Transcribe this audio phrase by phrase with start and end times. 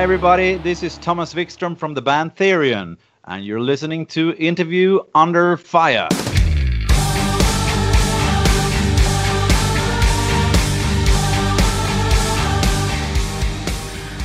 [0.00, 0.54] Hi, everybody.
[0.54, 6.08] This is Thomas Wikström from the band Therion, and you're listening to Interview Under Fire.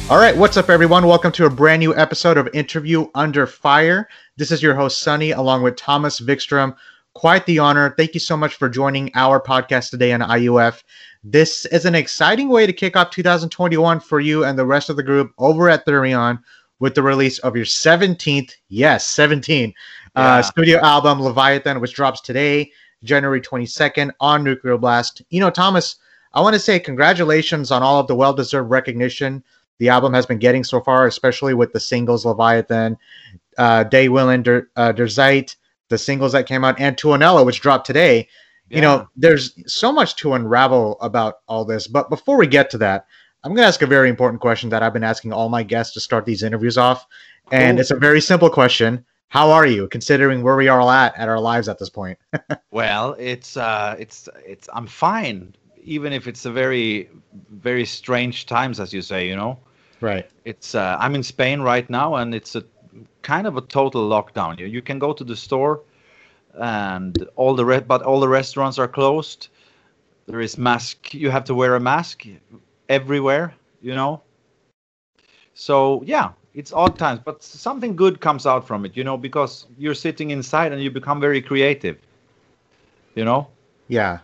[0.09, 1.08] All right, what's up, everyone?
[1.08, 4.07] Welcome to a brand new episode of Interview Under Fire.
[4.38, 6.73] This is your host, Sunny, along with Thomas Wikström.
[7.16, 7.95] Quite the honor.
[7.95, 10.84] Thank you so much for joining our podcast today on IUF.
[11.23, 14.98] This is an exciting way to kick off 2021 for you and the rest of
[14.98, 16.40] the group over at Therion
[16.80, 19.71] with the release of your 17th, yes, 17 uh,
[20.20, 20.34] yeah.
[20.35, 22.70] uh, studio album, Leviathan, which drops today,
[23.05, 25.21] January 22nd on Nuclear Blast.
[25.29, 25.95] You know, Thomas,
[26.34, 29.41] I want to say congratulations on all of the well deserved recognition
[29.77, 32.98] the album has been getting so far, especially with the singles Leviathan,
[33.57, 35.55] uh, Day Willen, Der, uh, Der Zeit,
[35.89, 38.27] the singles that came out, and Tuonela, which dropped today.
[38.70, 38.76] Yeah.
[38.76, 41.87] You know, there's so much to unravel about all this.
[41.87, 43.05] But before we get to that,
[43.43, 45.93] I'm going to ask a very important question that I've been asking all my guests
[45.93, 47.05] to start these interviews off.
[47.51, 49.05] And it's a very simple question.
[49.27, 52.17] How are you, considering where we are all at at our lives at this point?
[52.71, 57.10] well, it's uh, it's it's I'm fine, even if it's a very
[57.51, 59.27] very strange times, as you say.
[59.27, 59.60] You know,
[60.01, 60.29] Right.
[60.43, 62.63] It's uh, I'm in Spain right now, and it's a
[63.26, 64.59] kind of a total lockdown.
[64.59, 65.81] You you can go to the store,
[66.53, 69.50] and all the re- but all the restaurants are closed.
[70.28, 71.13] There is mask.
[71.13, 72.25] You have to wear a mask
[72.90, 73.53] everywhere.
[73.81, 74.22] You know.
[75.56, 78.95] So yeah, it's odd times, but something good comes out from it.
[78.97, 81.97] You know, because you're sitting inside and you become very creative.
[83.16, 83.47] You know.
[83.88, 84.19] Yeah.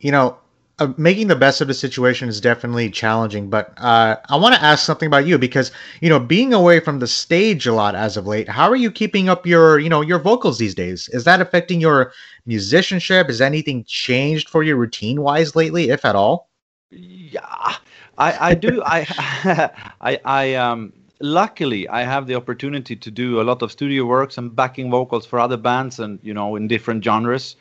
[0.00, 0.38] You know,
[0.80, 4.62] uh, making the best of the situation is definitely challenging, but uh, I want to
[4.62, 8.16] ask something about you because you know being away from the stage a lot as
[8.16, 8.48] of late.
[8.48, 11.08] How are you keeping up your you know your vocals these days?
[11.10, 12.12] Is that affecting your
[12.46, 13.28] musicianship?
[13.28, 16.50] Has anything changed for you routine wise lately, if at all?
[16.90, 17.76] Yeah,
[18.18, 19.70] I I do I
[20.00, 24.38] I I um luckily I have the opportunity to do a lot of studio works
[24.38, 27.54] and backing vocals for other bands and you know in different genres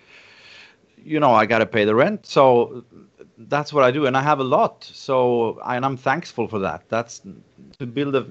[1.03, 2.25] you know i got to pay the rent.
[2.25, 2.83] So
[3.37, 4.83] that's what i do and i have a lot.
[4.83, 6.83] So and i'm thankful for that.
[6.89, 7.21] That's
[7.79, 8.25] to build a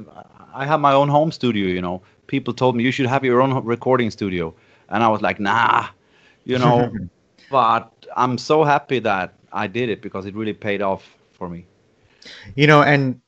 [0.55, 2.03] i have my own home studio you know.
[2.27, 4.55] People told me you should have your own recording studio.
[4.91, 5.88] And i was like nah
[6.44, 6.93] you know.
[7.50, 11.66] But i'm so happy that i did it because it really paid off for me.
[12.56, 13.22] You know and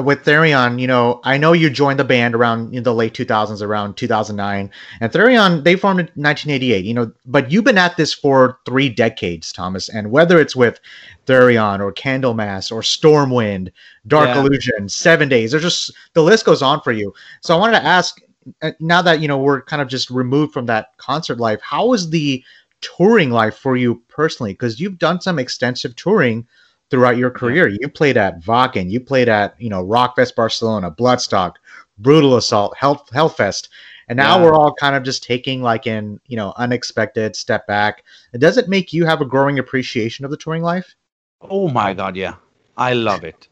[0.00, 3.60] with Therion, you know, I know you joined the band around in the late 2000s,
[3.60, 4.70] around 2009,
[5.00, 6.84] and Therion they formed in 1988.
[6.84, 9.90] You know, but you've been at this for three decades, Thomas.
[9.90, 10.80] And whether it's with
[11.26, 13.70] Therion or Candlemass or Stormwind,
[14.06, 14.40] Dark yeah.
[14.40, 17.12] Illusion, Seven Days, there's just the list goes on for you.
[17.42, 18.18] So I wanted to ask,
[18.62, 21.92] uh, now that you know we're kind of just removed from that concert life, how
[21.92, 22.42] is the
[22.80, 24.54] touring life for you personally?
[24.54, 26.46] Because you've done some extensive touring
[26.92, 27.68] throughout your career.
[27.68, 31.54] You played at Wacken, you played at you know Rockfest Barcelona, Bloodstock,
[31.98, 33.68] Brutal Assault, Hell, Hellfest,
[34.08, 34.44] and now yeah.
[34.44, 38.04] we're all kind of just taking like an you know unexpected step back.
[38.34, 40.94] Does it make you have a growing appreciation of the touring life?
[41.40, 42.34] Oh my god, yeah,
[42.76, 43.48] I love it.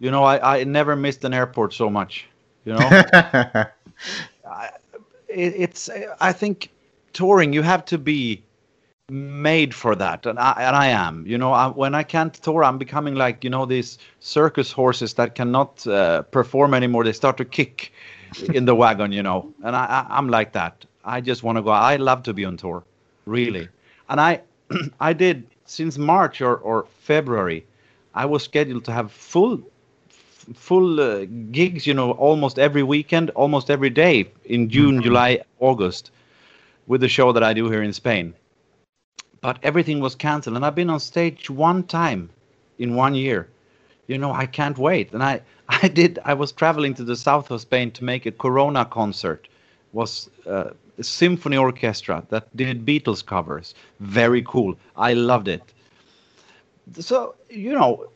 [0.00, 2.26] You know, I I never missed an airport so much.
[2.64, 2.80] You know,
[4.44, 4.70] I,
[5.28, 5.88] it, it's
[6.20, 6.70] I think
[7.12, 8.42] touring you have to be
[9.12, 12.64] made for that and I, and I am you know I, when I can't tour
[12.64, 17.04] I'm becoming like you know these circus horses that cannot uh, perform anymore.
[17.04, 17.92] They start to kick
[18.54, 20.86] in the wagon you know and I, I am like that.
[21.04, 22.84] I just want to go I love to be on tour
[23.26, 23.68] really.
[24.08, 24.40] And I
[25.00, 27.66] I did since March or, or February
[28.14, 29.60] I was scheduled to have full
[30.54, 35.04] full uh, gigs you know almost every weekend almost every day in June mm-hmm.
[35.04, 36.12] July August
[36.86, 38.34] with the show that I do here in Spain
[39.42, 40.56] but everything was canceled.
[40.56, 42.30] And i've been on stage one time
[42.78, 43.48] in one year.
[44.06, 45.12] You know i can't wait.
[45.12, 48.32] And i i did i was traveling to the south of spain to make a
[48.32, 49.48] corona concert.
[49.92, 53.74] Was uh, a symphony orchestra that did beatles covers.
[54.00, 54.74] Very cool.
[54.96, 55.62] I loved it.
[56.98, 58.08] So you know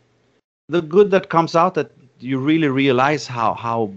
[0.68, 3.92] the good that comes out that you really realize how how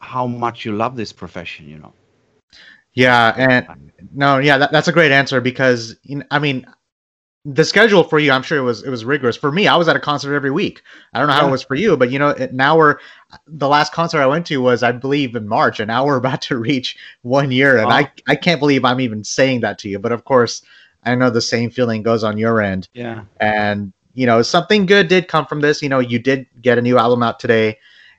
[0.00, 1.92] how much you love this profession you know
[2.94, 5.96] yeah, and no, yeah, that, that's a great answer because
[6.30, 6.66] I mean,
[7.44, 9.36] the schedule for you, I'm sure it was it was rigorous.
[9.36, 10.82] For me, I was at a concert every week.
[11.12, 12.98] I don't know how it was for you, but you know, now we're
[13.46, 16.42] the last concert I went to was I believe in March, and now we're about
[16.42, 19.98] to reach one year, and I I can't believe I'm even saying that to you.
[19.98, 20.62] But of course,
[21.04, 22.88] I know the same feeling goes on your end.
[22.92, 25.82] Yeah, and you know, something good did come from this.
[25.82, 27.78] You know, you did get a new album out today,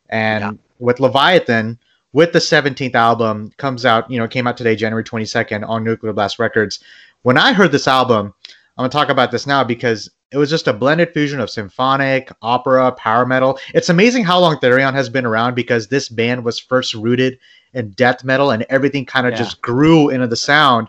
[0.09, 0.51] and yeah.
[0.79, 1.79] with Leviathan
[2.13, 6.13] with the 17th album comes out you know came out today january 22nd on nuclear
[6.13, 6.79] blast records
[7.23, 8.33] when i heard this album
[8.77, 11.51] i'm going to talk about this now because it was just a blended fusion of
[11.51, 13.59] symphonic, opera, power metal.
[13.75, 17.37] It's amazing how long Therion has been around because this band was first rooted
[17.75, 19.37] in death metal and everything kind of Yeah.
[19.37, 20.87] just grew into the sound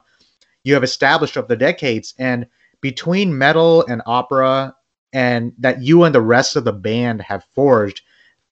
[0.64, 2.14] you have established over the decades.
[2.18, 2.46] And
[2.80, 4.74] between metal and opera,
[5.12, 8.00] and that you and the rest of the band have forged,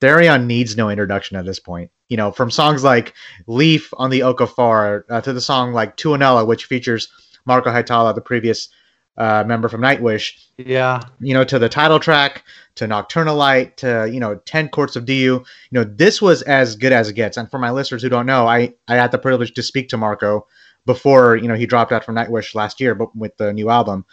[0.00, 1.90] Therion needs no introduction at this point.
[2.12, 3.14] You know, from songs like
[3.46, 7.08] Leaf on the Oak of Far uh, to the song like Tuonela, which features
[7.46, 8.68] Marco Hietala, the previous
[9.16, 11.00] uh, member from Nightwish, Yeah.
[11.20, 12.44] you know, to the title track,
[12.74, 15.38] to Nocturnal Light, to, you know, 10 Courts of Diyu.
[15.38, 17.38] You know, this was as good as it gets.
[17.38, 19.96] And for my listeners who don't know, I, I had the privilege to speak to
[19.96, 20.46] Marco
[20.84, 24.04] before, you know, he dropped out from Nightwish last year but with the new album.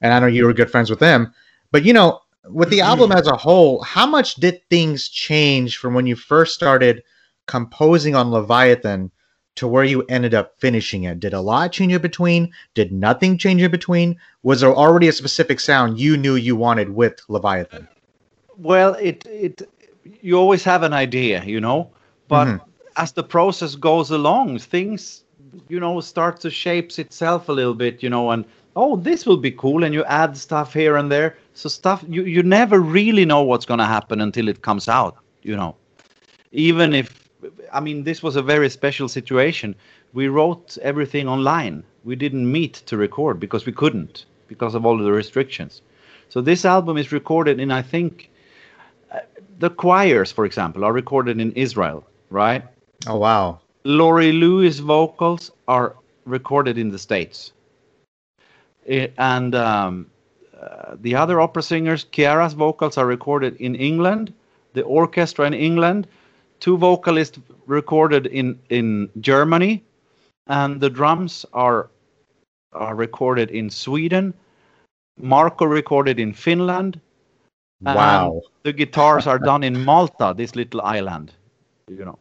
[0.00, 1.34] And I know you were good friends with him.
[1.72, 5.92] But, you know, with the album as a whole, how much did things change from
[5.94, 7.02] when you first started
[7.48, 9.10] composing on Leviathan
[9.56, 11.18] to where you ended up finishing it?
[11.18, 12.52] Did a lot change in between?
[12.74, 14.16] Did nothing change in between?
[14.44, 17.88] Was there already a specific sound you knew you wanted with Leviathan?
[18.56, 19.68] Well, it it
[20.22, 21.90] you always have an idea, you know,
[22.28, 22.60] but Mhm.
[22.96, 25.24] as the process goes along, things
[25.68, 28.44] you know start to shapes itself a little bit, you know, and
[28.76, 31.36] oh, this will be cool, and you add stuff here and there.
[31.54, 35.56] So stuff you you never really know what's gonna happen until it comes out, you
[35.56, 35.74] know.
[36.52, 37.17] Even if
[37.72, 39.74] I mean this was a very special situation.
[40.12, 41.84] We wrote everything online.
[42.04, 45.82] We didn't meet to record because we couldn't because of all of the restrictions.
[46.28, 48.30] So this album is recorded in I think
[49.58, 52.62] the choirs, for example, are recorded in Israel, right?
[53.06, 53.60] Oh wow.
[53.84, 57.52] Lori Lewis vocals are recorded in the States.
[58.86, 60.06] Eh, and um,
[60.60, 64.32] uh, the other opera singers, Chiara's vocals are recorded in England,
[64.74, 66.06] the orchestra in England,
[66.60, 69.84] two vocalists recorded in, in Germany,
[70.46, 71.90] and the drums are
[72.72, 74.34] are recorded in Sweden.
[75.18, 77.00] Marco recorded in Finland.
[77.86, 78.42] and Wow.
[78.64, 81.32] the guitars are done in Malta, this little island.
[81.88, 82.18] You know.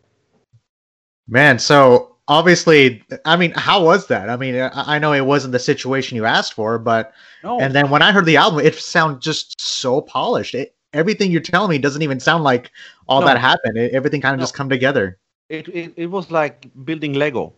[1.28, 4.30] Man, so obviously, I mean, how was that?
[4.30, 7.14] I mean, I, I know it wasn't the situation you asked for, but
[7.44, 10.56] No, and then when I heard the album, it sounded just so polished.
[10.56, 12.72] It, everything you're telling me doesn't even sound like
[13.08, 13.28] all No.
[13.28, 13.78] that happened.
[13.78, 14.44] It, everything kind of No.
[14.44, 15.18] just come together.
[15.50, 17.54] it, it, it was like building Lego,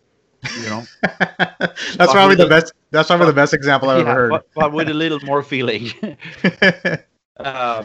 [0.54, 0.88] you know.
[1.96, 2.72] that's But probably the the- best.
[2.90, 5.90] That's probably the best example I've Yeah, ever but, but with a little more feeling.
[7.38, 7.84] uh,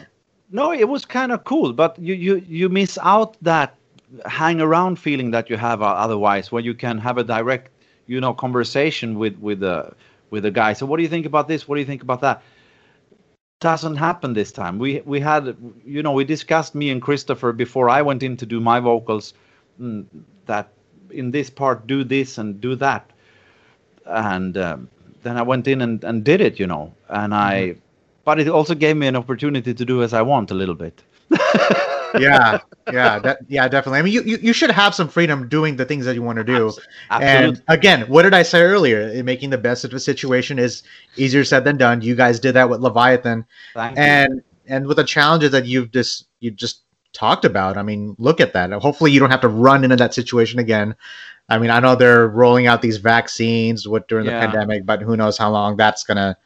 [0.50, 3.74] no, it was kind of cool, but you, you you miss out that
[4.26, 7.70] hang around feeling that you have uh, otherwise, when you can have a direct,
[8.06, 9.92] you know, conversation with with the
[10.30, 10.72] with the guy.
[10.72, 11.66] So what do you think about this?
[11.68, 12.42] What do you think about that?
[13.60, 14.78] Doesn't happen this time.
[14.78, 18.46] We we had, you know, we discussed me and Christopher before I went in to
[18.46, 19.32] do my vocals.
[19.80, 20.04] mm,
[20.46, 20.68] That
[21.10, 23.10] in this part do this and do that,
[24.04, 24.88] and um,
[25.22, 27.76] then I went in and, and did it, you know, and I.
[28.24, 31.02] But it also gave me an opportunity to do as I want a little bit.
[32.18, 32.58] yeah,
[32.92, 33.98] yeah, that, yeah, definitely.
[33.98, 36.36] I mean, you, you you should have some freedom doing the things that you want
[36.38, 36.72] to do.
[37.10, 39.22] And again, what did I say earlier?
[39.22, 40.82] Making the best of a situation is
[41.16, 42.00] easier said than done.
[42.02, 43.44] You guys did that with Leviathan,
[43.74, 44.02] Thank you.
[44.02, 46.82] and and with the challenges that you've just you just
[47.12, 47.76] talked about.
[47.76, 48.70] I mean, look at that.
[48.72, 50.94] Hopefully, you don't have to run into that situation again.
[51.48, 55.16] I mean, I know they're rolling out these vaccines with during the pandemic, but who
[55.16, 56.36] knows how long that's gonna,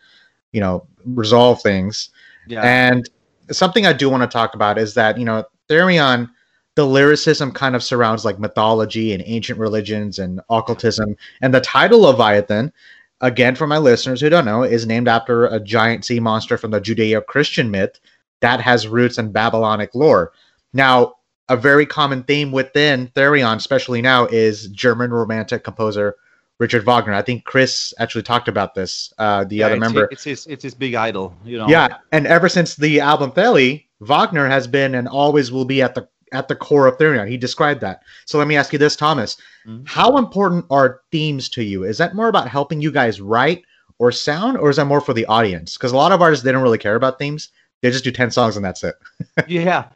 [0.52, 2.10] you know, resolve things.
[2.46, 2.62] yeah.
[2.62, 3.08] And
[3.50, 6.30] something I do want to talk about is that, you know, Therion,
[6.76, 11.16] the lyricism kind of surrounds like mythology and ancient religions and occultism.
[11.42, 12.72] And the title Leviathan,
[13.20, 16.70] again, for my listeners who don't know, is named after a giant sea monster from
[16.70, 18.00] the Judeo Christian myth
[18.40, 20.32] that has roots in Babylonic lore.
[20.72, 21.14] Now,
[21.48, 26.14] a very common theme within Therion, especially now, is German romantic composer
[26.60, 27.14] Richard Wagner.
[27.14, 30.08] I think Chris actually talked about this, uh, the Yeah, other it's, member.
[30.10, 31.66] It's his, it's his big idol, you know.
[31.66, 35.94] Yeah, and ever since the album Theli, Wagner has been and always will be at
[35.94, 37.28] the at the core of Therion.
[37.28, 38.02] He described that.
[38.26, 39.88] So let me ask you this, Thomas: Mhm.
[39.88, 41.84] How important are themes to you?
[41.84, 43.64] Is that more about helping you guys write
[43.98, 45.78] or sound, or is that more for the audience?
[45.78, 47.48] Because a lot of artists they don't really care about themes;
[47.80, 48.96] they just do ten songs and that's it.
[49.48, 49.88] yeah.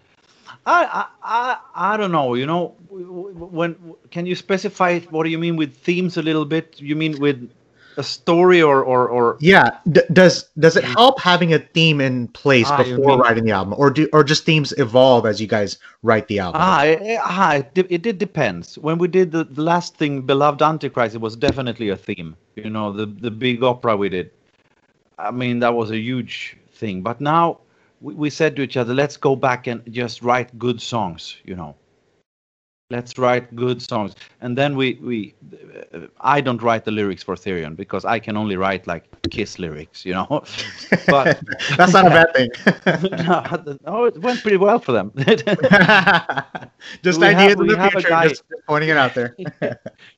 [0.66, 2.34] I, I I don't know.
[2.34, 3.76] You know, when
[4.10, 6.80] can you specify what do you mean with themes a little bit?
[6.80, 7.50] You mean with
[7.96, 9.78] a story or or or Yeah.
[9.92, 13.52] D- does does it help having a theme in place Ah, before mean- writing the
[13.52, 16.60] album, or do or just themes evolve as you guys write the album?
[16.64, 18.78] ah it, ah it, it did depends.
[18.78, 22.36] When we did the, the last thing, Beloved Antichrist, it was definitely a theme.
[22.56, 24.30] You know, the the big opera we did.
[25.18, 27.02] I mean, that was a huge thing.
[27.02, 27.58] But now
[28.00, 31.36] we, we said to each other, let's go back and just write good songs.
[31.44, 31.74] You know.
[32.90, 35.34] let's write good songs and then we we
[35.94, 39.58] uh, i don't write the lyrics for therion because i can only write like kiss
[39.58, 40.26] lyrics you know
[41.06, 41.40] but
[41.78, 42.50] that's not a bad thing
[43.26, 45.10] no, no, it went pretty well for them
[47.02, 49.34] just ideas in the future guy, just pointing it out there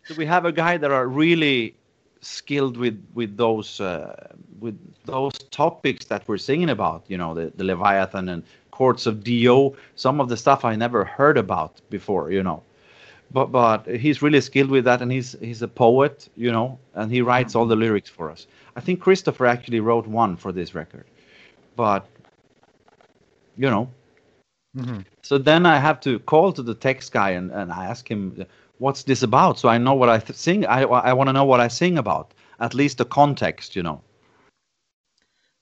[0.05, 1.77] so we have a guy that are really
[2.21, 4.29] skilled with with those uh,
[4.61, 9.25] with those topics that we're singing about you know the, the leviathan and Courts of
[9.25, 12.63] do some of the stuff i never heard about before you know.
[13.33, 17.11] But but he's really skilled with that and he's he's a poet you know and
[17.11, 18.47] he writes all the lyrics for us.
[18.77, 21.07] I think christopher actually wrote one for this record
[21.75, 22.07] but
[23.57, 23.89] you know.
[24.77, 25.01] Mm-hmm.
[25.23, 28.45] so then i have to call to the text guy and, and i ask him
[28.79, 29.59] what's this about?
[29.59, 31.99] So i know what i th- sing i, I want to know what i sing
[31.99, 34.03] about at least the context you know.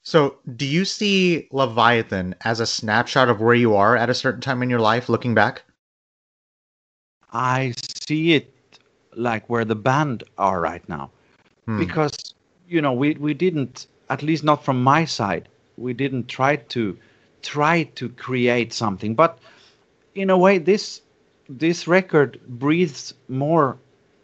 [0.02, 4.40] So do you see leviathan as a snapshot of where you are at a certain
[4.40, 5.64] time in your life looking back?
[7.33, 7.75] I
[8.06, 8.52] see it
[9.16, 11.11] like where the band are right now.
[11.66, 11.78] Hmm.
[11.78, 12.35] because
[12.68, 16.97] you know we, we didn't at least not from my side we didn't try to
[17.42, 19.14] try to create something.
[19.14, 19.38] But
[20.14, 21.02] in a way this
[21.48, 23.78] this record breathes more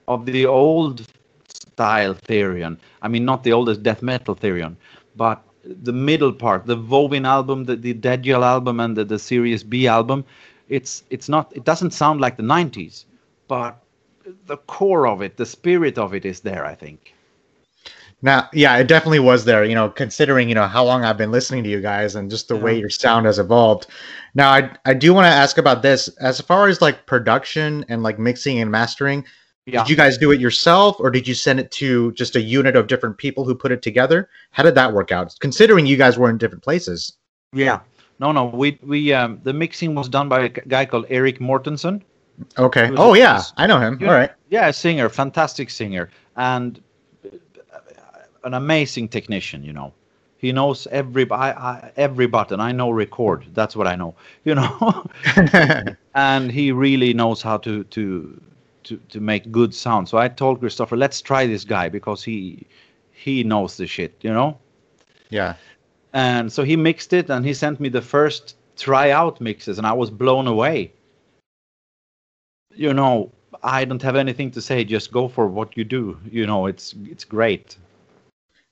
[0.09, 1.07] of the old
[1.49, 2.79] style Therion.
[3.03, 4.77] I mean, not the oldest death metal Therion,
[5.17, 9.63] but the middle part, the Vovin album, the, the Deggial album, and the, the Sirius
[9.63, 10.25] B album.
[10.69, 11.55] It's it's not.
[11.55, 13.05] It doesn't sound like the '90s,
[13.49, 13.83] but
[14.47, 16.65] the core of it, the spirit of it, is there.
[16.65, 17.15] I think.
[18.23, 19.65] Now, yeah, it definitely was there.
[19.65, 22.49] You know, considering you know how long I've been listening to you guys and just
[22.49, 22.63] the yeah.
[22.63, 23.87] way your sound has evolved.
[24.35, 28.03] Now, I I do want to ask about this as far as like production and
[28.03, 29.25] like mixing and mastering.
[29.67, 29.83] Yeah.
[29.83, 32.77] Did you guys do it yourself, or did you send it to just a unit
[32.77, 34.29] of different people who put it together?
[34.51, 35.35] How did that work out?
[35.41, 37.13] Considering you guys were in different places.
[37.53, 37.81] Yeah.
[38.19, 38.47] No, no.
[38.47, 42.03] We we um the mixing was done by a guy called Erik Mårtensson.
[42.59, 42.91] Okay.
[42.97, 43.99] Oh yeah, I know him.
[44.03, 44.31] All right.
[44.49, 46.81] Yeah, singer, fantastic singer, and
[48.45, 49.93] an amazing technician, you know.
[50.39, 52.61] He knows every I, I, every button.
[52.61, 53.45] I know record.
[53.53, 55.05] That's what I know, you know.
[56.15, 58.41] and he really knows how to to
[58.85, 60.09] to to make good sound.
[60.09, 62.67] So I told Christopher, let's try this guy because he
[63.13, 64.59] he knows the shit, you know.
[65.29, 65.55] Yeah.
[66.13, 69.93] And so he mixed it, and he sent me the first tryout mixes, and I
[69.93, 70.93] was blown away.
[72.75, 73.31] You know,
[73.63, 74.85] I don't have anything to say.
[74.85, 76.19] Just go for what you do.
[76.31, 77.77] You know, it's it's great.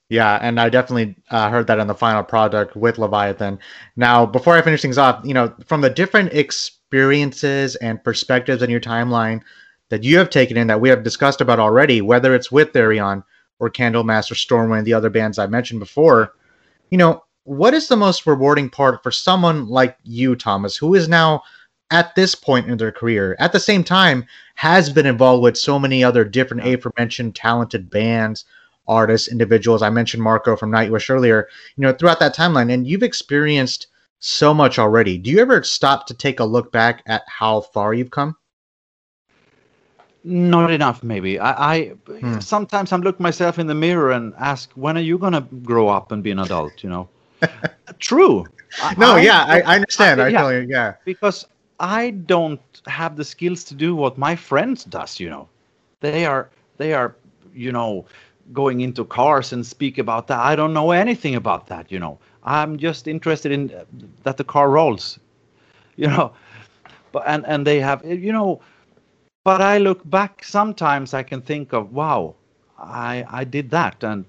[0.08, 3.58] Yeah, and I definitely uh, heard that in the final product with Leviathan.
[3.96, 8.70] Now, before I finish things off, you know, from the different experiences and perspectives in
[8.70, 9.42] your timeline
[9.90, 13.22] that you have taken in that we have discussed about already, whether it's with Therion
[13.58, 16.32] or Candlemass or Stormwind, the other bands I mentioned before,
[16.90, 21.08] you know, what is the most rewarding part for someone like you, Thomas, who is
[21.08, 21.42] now
[21.90, 25.78] at this point in their career, at the same time, has been involved with so
[25.78, 28.44] many other different aforementioned talented bands,
[28.88, 29.82] artists, individuals.
[29.82, 33.86] I mentioned Marco from Nightwish earlier, you know, throughout that timeline, and you've experienced
[34.18, 35.18] so much already.
[35.18, 38.36] Do you ever stop to take a look back at how far you've come?
[40.24, 41.38] Not enough, maybe.
[41.38, 42.40] I, I hmm.
[42.40, 46.12] sometimes I'm looking myself in the mirror and ask, when are you gonna grow up
[46.12, 46.82] and be an adult?
[46.82, 47.08] You know,
[47.98, 48.44] true.
[48.98, 50.20] no, I, yeah, I, I understand.
[50.20, 51.46] I, I yeah, you, yeah, because
[51.80, 55.20] I don't have the skills to do what my friends does.
[55.20, 55.48] You know,
[56.00, 57.14] they are they are
[57.54, 58.04] you know
[58.52, 60.38] going into cars and speak about that.
[60.38, 62.18] I don't know anything about that, you know.
[62.44, 63.84] I'm just interested in uh,
[64.22, 65.18] that the car rolls,
[65.96, 66.32] you know.
[67.12, 68.60] But and and they have, you know.
[69.44, 70.44] But I look back.
[70.44, 72.34] Sometimes I can think of, wow,
[72.78, 74.24] I I did that, and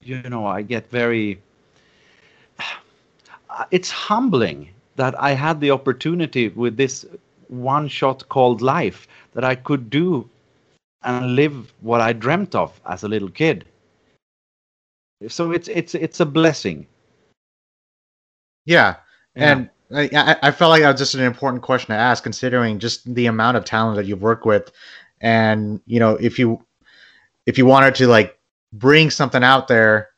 [0.00, 1.40] you know, I get very.
[3.70, 7.06] It's humbling that I had the opportunity with this
[7.48, 10.28] one shot called life that I could do
[11.04, 13.64] and live what I dreamt of as a little kid.
[15.28, 16.86] So it's it's it's a blessing.
[18.66, 18.96] Yeah,
[19.36, 19.52] yeah.
[19.52, 23.14] and I, I felt like that was just an important question to ask, considering just
[23.14, 24.70] the amount of talent that you've worked with,
[25.20, 26.64] and you know if you
[27.46, 28.38] if you wanted to like
[28.72, 30.08] bring something out there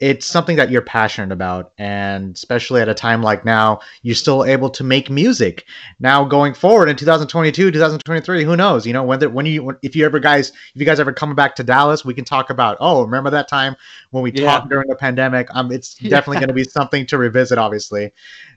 [0.00, 4.44] it's something that you're passionate about and especially at a time like now you're still
[4.44, 5.66] able to make music.
[6.00, 8.86] Now going forward in 2022 2023 who knows?
[8.86, 11.54] You know when when you if you ever guys if you guys ever come back
[11.56, 13.76] to dallas we can talk about oh remember that time
[14.10, 14.46] when we yeah.
[14.46, 15.48] talked during the pandemic?
[15.54, 18.12] Um it's definitely going to be something to revisit obviously.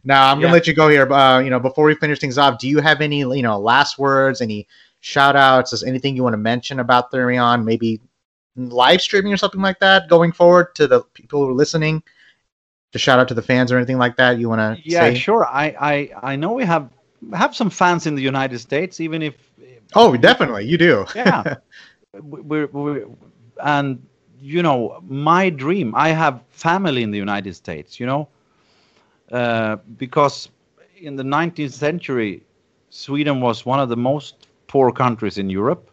[0.05, 2.37] Now i'm going to let you go here uh, you know before we finish things
[2.37, 4.67] off do you have any you know last words any
[5.01, 7.99] shout outs is anything you want to mention about Therion maybe
[8.55, 12.03] live streaming or something like that going forward to the people who are listening?
[12.93, 14.79] To shout out to the fans or anything like that you want to?
[14.83, 15.13] Yeah, say?
[15.13, 15.45] sure.
[15.45, 16.89] I, I I know we have
[17.33, 19.35] have some fans in the United States, even if
[19.95, 21.05] Oh, definitely, you do.
[21.13, 21.45] yeah,
[22.13, 23.05] we're, we're
[23.63, 24.05] and
[24.39, 25.93] you know my dream.
[25.95, 27.99] I have family in the United States.
[27.99, 28.29] You know,
[29.31, 30.49] uh, because
[30.97, 32.43] in the 19th century,
[32.89, 35.89] Sweden was one of the most poor countries in Europe.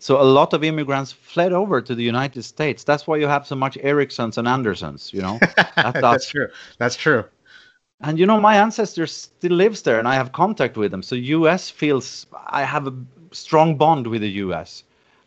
[0.00, 2.84] So a lot of immigrants fled over to the United States.
[2.84, 5.38] That's why you have so much Ericssons and Andersons, you know.
[5.76, 6.48] That's, That's true.
[6.78, 7.24] That's true.
[8.00, 11.02] And you know, my ancestors still lives there, and I have contact with them.
[11.02, 11.68] So U.S.
[11.68, 12.94] feels I have a
[13.32, 14.84] strong bond with the U.S.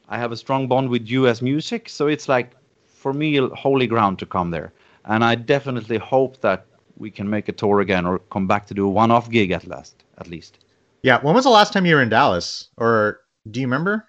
[0.09, 1.43] I have a strong bond with U.S.
[1.43, 2.53] music, so it's like
[2.87, 4.73] for me holy ground to come there.
[5.05, 6.65] And I definitely hope that
[6.97, 9.67] we can make a tour again or come back to do a one-off gig at
[9.67, 10.65] last, at least.
[11.03, 11.21] Yeah.
[11.21, 13.19] When was the last time you were in Dallas, or
[13.51, 14.07] do you remember?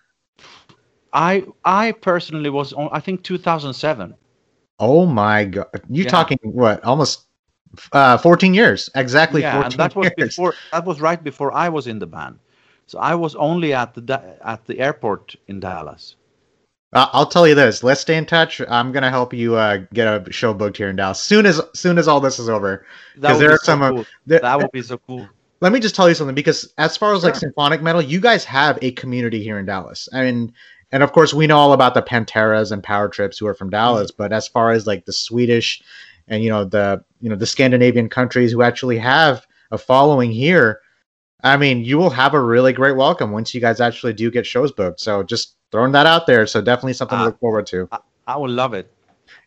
[1.15, 4.15] I I personally was on I think 2007.
[4.81, 5.67] Oh my god!
[5.89, 6.11] You yeah.
[6.11, 6.85] talking what?
[6.85, 7.27] Almost
[7.93, 9.41] uh, 14 years, exactly.
[9.43, 10.31] Yeah, 14 and that was years.
[10.31, 10.55] before.
[10.73, 12.39] That was right before I was in the band.
[12.87, 16.17] So I was only at the at the airport in Dallas.
[16.93, 17.83] Uh, I'll tell you this.
[17.83, 18.61] Let's stay in touch.
[18.69, 21.99] I'm gonna help you uh, get a show booked here in Dallas soon as soon
[21.99, 22.85] as all this is over.
[23.15, 23.81] Because there are so some.
[23.81, 24.07] Cool.
[24.27, 25.29] There, that would be so cool.
[25.61, 26.35] Let me just tell you something.
[26.35, 27.31] Because as far as sure.
[27.31, 30.09] like symphonic metal, you guys have a community here in Dallas.
[30.13, 30.53] I mean,
[30.95, 33.69] and of course we know all about the Panteras and Power Trips who are from
[33.69, 34.13] Dallas.
[34.13, 34.23] Mm-hmm.
[34.23, 35.83] But as far as like the Swedish
[36.29, 40.81] and you know the you know the Scandinavian countries who actually have a following here,
[41.43, 44.47] I mean, you will have a really great welcome once you guys actually do get
[44.47, 45.01] shows booked.
[45.01, 46.47] So just throwing that out there.
[46.47, 47.89] So definitely something uh, to look forward to.
[47.91, 47.99] I,
[48.29, 48.94] I would love it.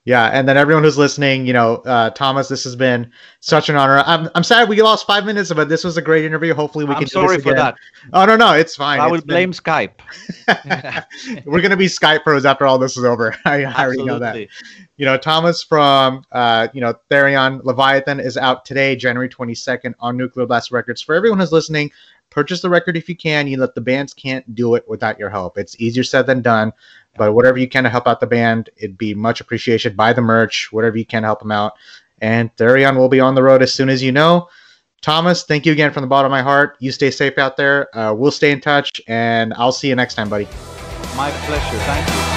[0.08, 3.12] Yeah, and then everyone who's listening, you know, uh, Thomas, this has been
[3.42, 4.02] such an honor.
[4.06, 6.54] I'm, I'm sad we lost five minutes, but this was a great interview.
[6.54, 7.10] Hopefully, we I'm can.
[7.10, 7.76] sorry for that.
[8.14, 9.02] Oh no, no, it's fine.
[9.02, 10.00] I will blame Skype.
[11.46, 13.36] We're gonna be Skype pros after all this is over.
[13.46, 14.38] I, I already know that.
[14.96, 20.16] You know, Thomas from uh, you know Therion Leviathan is out today, January 22nd on
[20.16, 21.02] Nuclear Blast Records.
[21.02, 21.92] For everyone who's listening,
[22.30, 23.46] purchase the record if you can.
[23.46, 25.58] You let the bands can't do it without your help.
[25.58, 26.72] It's easier said than done.
[27.18, 29.98] But whatever you can to help out the band, it'd be much appreciated.
[29.98, 31.74] Buy the merch, whatever you can help them out.
[32.20, 34.50] And Therion will be on the road as soon as you know.
[35.02, 36.78] Thomas, thank you again from the bottom of my heart.
[36.80, 37.96] You stay safe out there.
[37.98, 40.48] Uh, we'll stay in touch, and I'll see you next time, buddy.
[41.16, 41.78] My pleasure.
[41.80, 42.37] Thank you.